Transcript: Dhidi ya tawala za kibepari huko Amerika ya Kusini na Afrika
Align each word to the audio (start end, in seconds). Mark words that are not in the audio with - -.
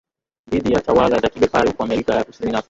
Dhidi 0.51 0.73
ya 0.73 0.81
tawala 0.81 1.19
za 1.19 1.29
kibepari 1.29 1.67
huko 1.71 1.83
Amerika 1.83 2.15
ya 2.15 2.23
Kusini 2.23 2.51
na 2.51 2.57
Afrika 2.57 2.59